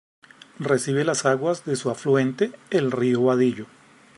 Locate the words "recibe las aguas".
0.57-1.63